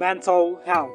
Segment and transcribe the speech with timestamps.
[0.00, 0.90] mental health.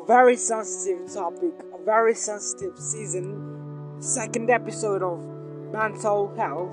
[0.00, 5.26] A very sensitive topic, a very sensitive season, second episode of
[5.72, 6.70] mental health.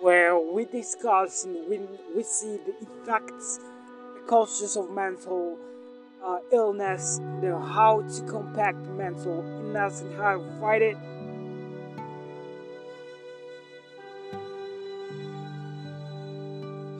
[0.00, 1.78] Where we discuss and we,
[2.14, 3.60] we see the effects,
[4.14, 5.58] the causes of mental
[6.24, 10.96] uh, illness, the how to combat mental illness and how to fight it.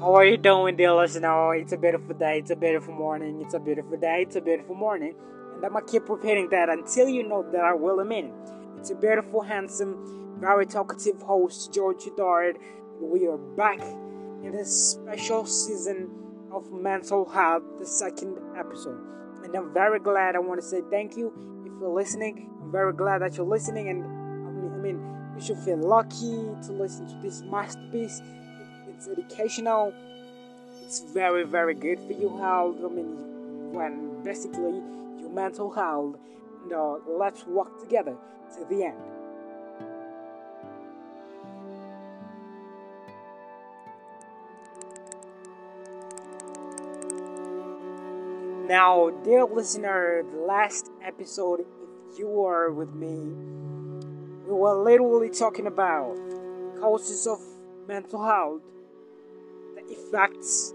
[0.01, 1.55] How are you doing, dear listener?
[1.55, 4.75] It's a beautiful day, it's a beautiful morning, it's a beautiful day, it's a beautiful
[4.75, 5.15] morning.
[5.55, 8.53] And I'm gonna keep repeating that until you know that I really mean it.
[8.79, 12.59] It's a beautiful, handsome, very talkative host, George Dard.
[13.01, 13.81] We are back
[14.43, 16.11] in this special season
[16.55, 19.01] of mental health, the second episode.
[19.43, 20.37] And I'm very glad.
[20.37, 21.33] I want to say thank you
[21.67, 22.51] if you're listening.
[22.63, 24.99] I'm very glad that you're listening, and I mean,
[25.37, 28.23] you should feel lucky to listen to this masterpiece.
[28.89, 29.93] It's educational.
[30.85, 32.77] It's very, very good for your health.
[32.85, 34.81] I mean, when basically
[35.21, 36.17] your mental health.
[36.63, 38.17] And uh, let's work together
[38.57, 38.97] to the end.
[48.75, 51.61] Now, dear listener, the last episode,
[52.11, 53.33] if you were with me,
[54.49, 56.17] we were literally talking about
[56.81, 57.39] causes of
[57.87, 58.63] mental health,
[59.77, 60.75] the effects,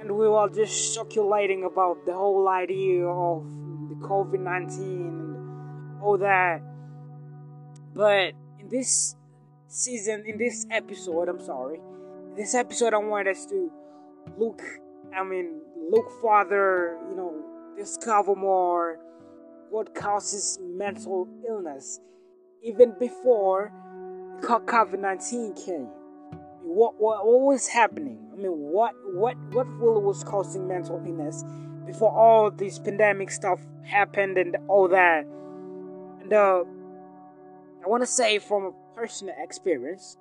[0.00, 3.44] and we were just circulating about the whole idea of
[3.90, 6.62] the COVID 19 and all that.
[7.92, 9.16] But in this
[9.66, 11.78] season, in this episode, I'm sorry,
[12.38, 13.70] this episode, I want us to
[14.38, 14.62] look,
[15.16, 15.60] I mean,
[15.90, 17.34] look further, you know,
[17.76, 18.98] discover more
[19.70, 22.00] what causes mental illness
[22.62, 23.72] even before
[24.40, 25.88] COVID 19 came.
[26.62, 28.18] What, what, what was happening?
[28.32, 31.44] I mean, what, what, what really was causing mental illness
[31.86, 35.24] before all this pandemic stuff happened and all that?
[36.20, 36.64] And uh,
[37.84, 40.18] I want to say from a personal experience,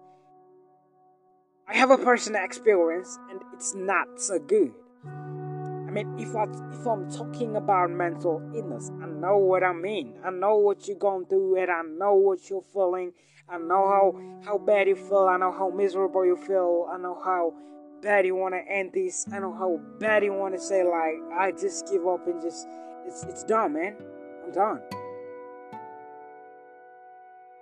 [1.70, 4.72] I have a personal experience and it's not so good.
[5.06, 10.14] I mean, if I if I'm talking about mental illness, I know what I mean.
[10.24, 13.12] I know what you're going through, and I know what you're feeling.
[13.50, 15.28] I know how how bad you feel.
[15.30, 16.88] I know how miserable you feel.
[16.90, 17.54] I know how
[18.02, 19.26] bad you want to end this.
[19.32, 22.66] I know how bad you want to say like, I just give up and just
[23.06, 23.98] it's it's done, man.
[24.46, 24.82] I'm done.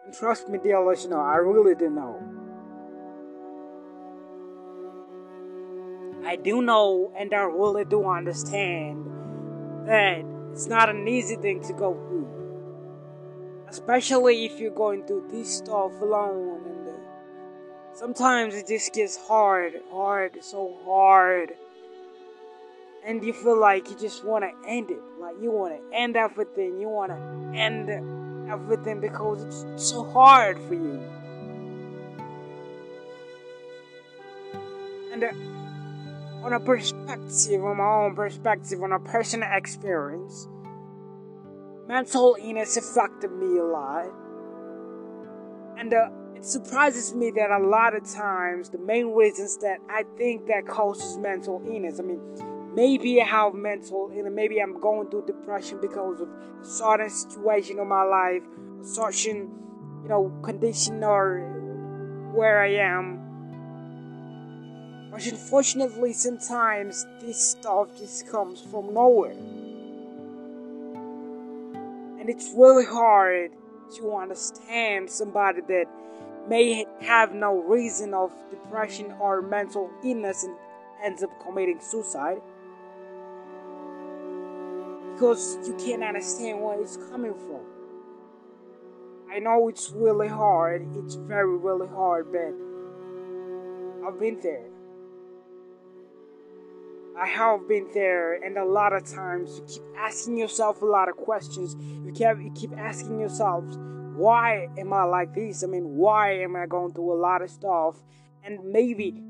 [0.06, 2.45] And trust me, dear listener, I really do know.
[6.26, 9.06] I do know and I really do understand
[9.88, 12.28] that it's not an easy thing to go through.
[13.68, 16.76] Especially if you're going through this stuff alone and
[17.94, 21.54] sometimes it just gets hard, hard, so hard.
[23.06, 25.02] And you feel like you just want to end it.
[25.20, 26.80] Like you want to end everything.
[26.80, 27.90] You want to end
[28.50, 31.04] everything because it's so hard for you.
[35.12, 35.32] And uh,
[36.46, 40.48] on a perspective, on my own perspective, on a personal experience,
[41.88, 44.06] mental illness affected me a lot.
[45.76, 50.04] And uh, it surprises me that a lot of times the main reasons that I
[50.18, 52.22] think that causes mental illness, I mean,
[52.76, 57.80] maybe I have mental illness, maybe I'm going through depression because of a certain situation
[57.80, 58.44] in my life,
[58.82, 59.50] a certain,
[60.04, 63.25] you know, condition or where I am
[65.16, 69.32] but unfortunately, sometimes this stuff just comes from nowhere.
[72.20, 73.52] And it's really hard
[73.96, 75.86] to understand somebody that
[76.50, 80.54] may have no reason of depression or mental illness and
[81.02, 82.42] ends up committing suicide.
[85.14, 87.62] Because you can't understand where it's coming from.
[89.32, 92.54] I know it's really hard, it's very, really hard, but
[94.06, 94.75] I've been there.
[97.18, 101.08] I have been there, and a lot of times you keep asking yourself a lot
[101.08, 101.76] of questions.
[101.80, 103.78] You keep you keep asking yourselves,
[104.16, 105.64] why am I like this?
[105.64, 108.04] I mean, why am I going through a lot of stuff?
[108.44, 109.24] And maybe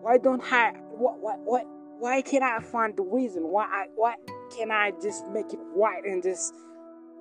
[0.00, 1.66] why don't I what what what
[1.98, 3.42] why can't I find the reason?
[3.44, 4.14] Why I why
[4.56, 6.54] can I just make it right and just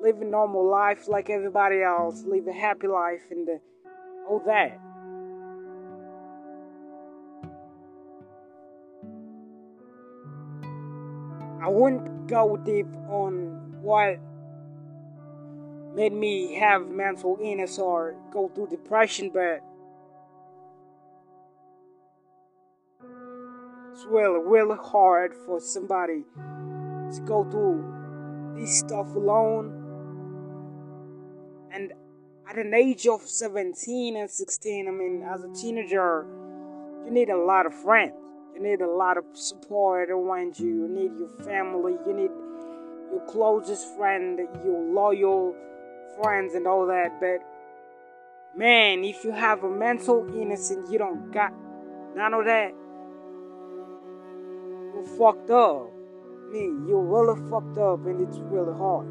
[0.02, 3.60] live a normal life like everybody else, live a happy life and the,
[4.30, 4.80] all that?
[11.62, 14.20] I want go deep on what
[15.96, 19.62] made me have mental illness or go through depression, but
[23.92, 27.84] it's really, really hard for somebody to go through
[28.56, 29.76] this stuff alone.
[31.74, 31.92] And
[32.50, 36.26] at an age of 17 and 16, I mean, as a teenager,
[37.06, 38.14] you need a lot of friends.
[38.60, 40.68] You need a lot of support around you.
[40.68, 41.94] You need your family.
[42.06, 42.32] You need
[43.10, 45.56] your closest friend, your loyal
[46.22, 47.22] friends, and all that.
[47.22, 47.40] But
[48.58, 51.54] man, if you have a mental illness and you don't got
[52.16, 52.74] none of that,
[54.94, 55.90] you're fucked up.
[56.50, 59.08] I mean, you're really fucked up, and it's really hard.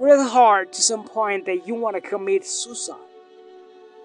[0.00, 2.96] Really hard to some point that you want to commit suicide.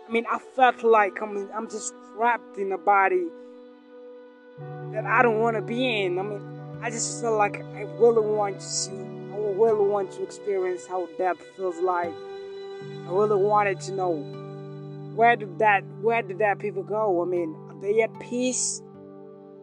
[0.08, 3.26] I mean, I felt like I mean, I'm just trapped in a body
[4.92, 6.20] that I don't want to be in.
[6.20, 10.24] I mean, I just feel like I really want to see, I really want to
[10.24, 12.14] experience how death feels like.
[13.08, 14.16] I really wanted to know
[15.16, 17.24] where did that, where did that people go?
[17.24, 18.82] I mean, are they at peace?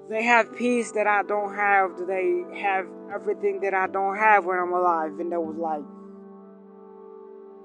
[0.09, 1.97] They have peace that I don't have.
[1.97, 5.21] Do they have everything that I don't have when I'm alive?
[5.21, 5.83] And that was like,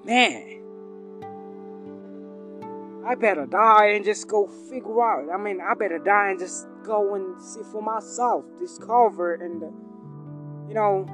[0.05, 0.57] man,
[3.07, 5.29] I better die and just go figure out.
[5.33, 9.67] I mean, I better die and just go and see for myself, discover, and uh,
[10.67, 11.05] you know.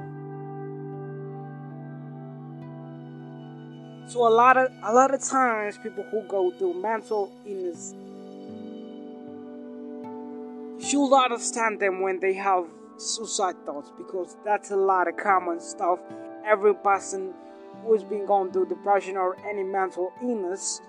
[4.08, 7.94] So a lot of a lot of times, people who go through mental illness,
[10.92, 12.66] you'll understand them when they have
[12.96, 16.00] suicide thoughts because that's a lot of common stuff.
[16.44, 17.34] Every person
[17.84, 20.80] who has been going through depression or any mental illness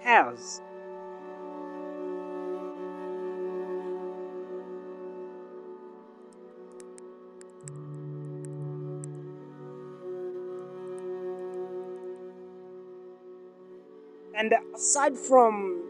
[0.00, 0.60] has.
[14.34, 15.84] And aside from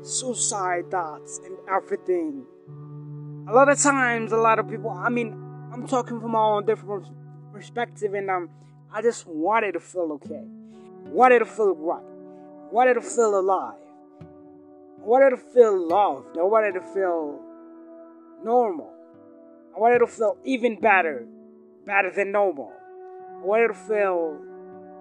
[0.00, 2.46] suicide thoughts and everything,
[3.46, 5.32] a lot of times, a lot of people, I mean,
[5.72, 7.06] I'm talking from my own different
[7.52, 8.48] perspective, and um,
[8.94, 10.44] I just wanted to feel okay.
[11.06, 12.02] Wanted to feel right.
[12.70, 13.78] Wanted to feel alive.
[14.98, 16.36] Wanted to feel loved.
[16.36, 17.40] I wanted to feel
[18.44, 18.92] normal.
[19.74, 21.26] I wanted to feel even better.
[21.86, 22.70] Better than normal.
[23.40, 24.38] I wanted to feel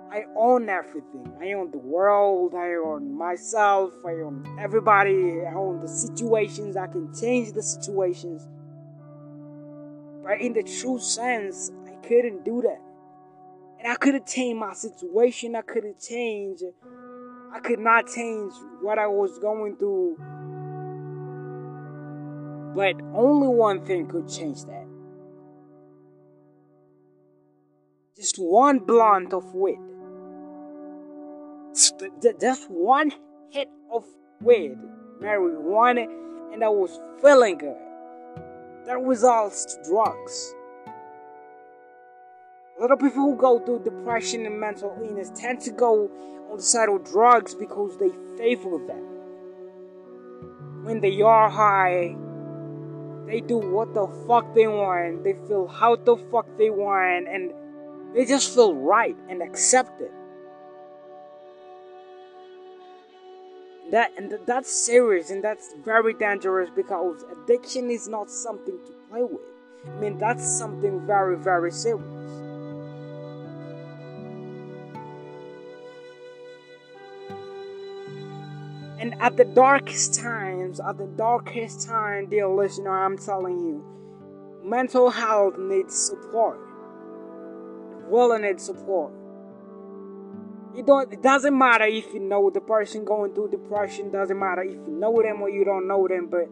[0.10, 1.30] I own everything.
[1.42, 2.56] I own the world.
[2.56, 3.94] I own myself.
[4.06, 5.42] I own everybody.
[5.42, 6.78] I own the situations.
[6.78, 8.48] I can change the situations.
[10.24, 12.82] But in the true sense, I couldn't do that.
[13.82, 15.56] And I could have changed my situation.
[15.56, 16.64] I could have changed.
[17.52, 20.18] I could not change what I was going through.
[22.76, 24.86] But only one thing could change that.
[28.16, 29.80] Just one blunt of weed.
[31.74, 33.12] Just one
[33.50, 34.06] hit of
[34.42, 34.78] weed,
[35.20, 36.06] marijuana,
[36.54, 37.78] and I was feeling good.
[38.86, 40.54] That results to drugs.
[42.82, 46.10] A lot of people who go through depression and mental illness tend to go
[46.50, 48.10] on the side of drugs because they
[48.40, 49.04] favor them.
[50.84, 52.16] When they are high,
[53.28, 57.54] they do what the fuck they want, they feel how the fuck they want, and
[58.16, 60.10] they just feel right and accepted.
[63.92, 69.22] That and that's serious and that's very dangerous because addiction is not something to play
[69.22, 69.42] with.
[69.86, 72.31] I mean that's something very very serious.
[79.02, 83.84] And at the darkest times, at the darkest time, dear listener, I'm telling you,
[84.64, 86.60] mental health needs support.
[87.98, 89.12] It really needs support.
[90.76, 91.12] You don't.
[91.12, 94.12] It doesn't matter if you know the person going through depression.
[94.12, 96.28] Doesn't matter if you know them or you don't know them.
[96.30, 96.48] But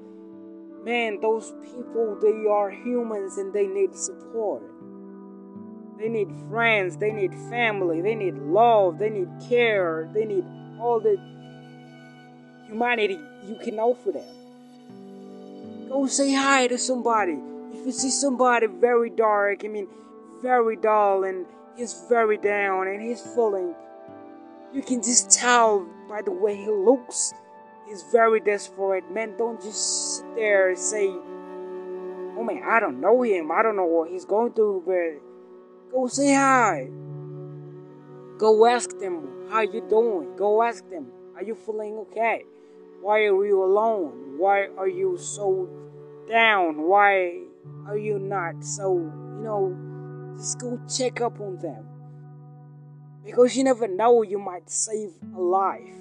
[0.83, 4.63] man, those people, they are humans and they need support.
[5.99, 6.97] They need friends.
[6.97, 8.01] They need family.
[8.01, 8.97] They need love.
[8.97, 10.09] They need care.
[10.15, 10.45] They need
[10.81, 11.37] all the
[12.69, 15.89] humanity you can offer them.
[15.89, 17.37] Go say hi to somebody.
[17.73, 19.87] If you see somebody very dark, I mean,
[20.41, 21.45] very dull, and
[21.75, 23.73] he's very down and he's falling,
[24.73, 27.33] you can just tell by the way he looks.
[27.87, 29.09] He's very desperate.
[29.11, 33.51] Man, don't just sit there and say, oh man, I don't know him.
[33.51, 36.87] I don't know what he's going through, but go say hi.
[38.37, 40.35] Go ask them how you doing.
[40.35, 42.45] Go ask them, are you feeling okay?
[43.01, 44.37] Why are you alone?
[44.37, 45.69] Why are you so
[46.29, 46.83] down?
[46.83, 47.43] Why
[47.87, 51.85] are you not so, you know, just go check up on them.
[53.25, 55.95] Because you never know, you might save a life.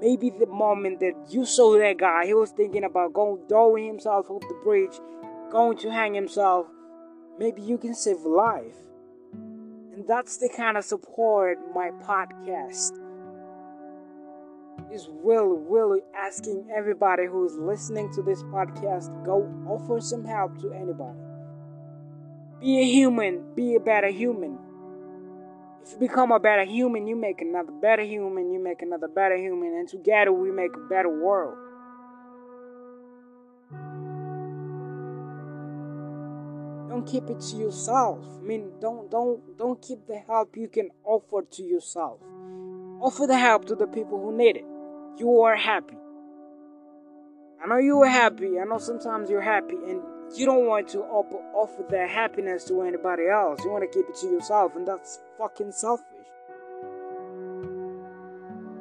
[0.00, 4.28] Maybe the moment that you saw that guy, he was thinking about going throwing himself
[4.30, 4.98] off the bridge,
[5.50, 6.66] going to hang himself.
[7.38, 8.76] Maybe you can save a life.
[9.32, 12.98] And that's the kind of support my podcast
[14.92, 20.72] is really, really asking everybody who's listening to this podcast go offer some help to
[20.72, 21.18] anybody.
[22.60, 24.58] Be a human, be a better human.
[25.84, 29.36] If you become a better human, you make another better human, you make another better
[29.36, 31.58] human, and together we make a better world.
[36.88, 38.24] Don't keep it to yourself.
[38.38, 42.20] I mean, don't don't don't keep the help you can offer to yourself.
[43.00, 44.64] Offer the help to the people who need it.
[45.16, 45.96] You are happy.
[47.62, 48.58] I know you are happy.
[48.58, 50.02] I know sometimes you're happy and
[50.36, 53.62] you don't want to offer that happiness to anybody else.
[53.64, 56.06] You want to keep it to yourself, and that's fucking selfish.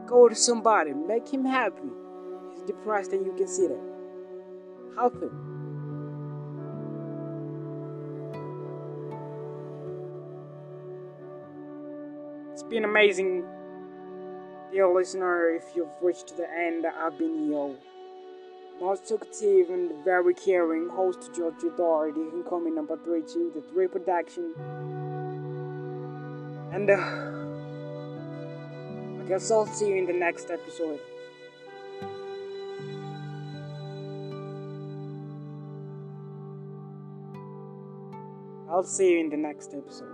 [0.08, 1.90] Go to somebody, make him happy.
[2.54, 3.80] He's depressed, and you can see that.
[4.96, 5.32] Help him.
[12.54, 13.46] It's been amazing,
[14.74, 15.50] dear listener.
[15.50, 17.76] If you've reached the end, I've been yo
[18.82, 24.54] most talkative and very caring host George Doherty, incoming number 32, the 3 production.
[26.74, 26.96] And uh,
[29.22, 31.00] I guess I'll see you in the next episode.
[38.70, 40.13] I'll see you in the next episode.